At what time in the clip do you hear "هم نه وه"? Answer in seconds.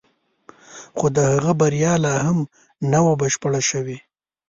2.25-3.13